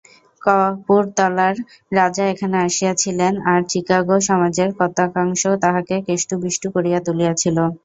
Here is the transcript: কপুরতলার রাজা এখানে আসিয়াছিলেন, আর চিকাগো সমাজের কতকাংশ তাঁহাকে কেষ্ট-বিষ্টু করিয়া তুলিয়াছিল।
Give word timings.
কপুরতলার 0.41 1.55
রাজা 1.91 2.23
এখানে 2.33 2.57
আসিয়াছিলেন, 2.65 3.33
আর 3.45 3.59
চিকাগো 3.71 4.17
সমাজের 4.29 4.69
কতকাংশ 4.79 5.41
তাঁহাকে 5.63 5.95
কেষ্ট-বিষ্টু 6.07 6.67
করিয়া 6.75 6.99
তুলিয়াছিল। 7.07 7.57